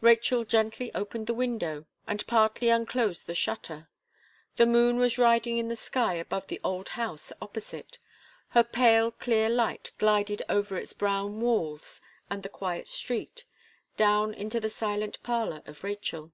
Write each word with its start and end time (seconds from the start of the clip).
Rachel 0.00 0.46
gently 0.46 0.90
opened 0.94 1.26
the 1.26 1.34
window, 1.34 1.84
and 2.06 2.26
partly 2.26 2.70
unclosed 2.70 3.26
the 3.26 3.34
shutter; 3.34 3.90
the 4.56 4.64
moon 4.64 4.96
was 4.98 5.18
riding 5.18 5.58
in 5.58 5.68
the 5.68 5.76
sky 5.76 6.14
above 6.14 6.46
the 6.46 6.58
old 6.64 6.88
house 6.88 7.30
opposite, 7.42 7.98
her 8.52 8.64
pale 8.64 9.10
clear 9.10 9.50
light 9.50 9.90
glided 9.98 10.40
over 10.48 10.78
its 10.78 10.94
brown 10.94 11.42
walls 11.42 12.00
and 12.30 12.42
the 12.42 12.48
quiet 12.48 12.88
street, 12.88 13.44
down 13.98 14.32
into 14.32 14.60
the 14.60 14.70
silent 14.70 15.22
parlour 15.22 15.62
of 15.66 15.84
Rachel. 15.84 16.32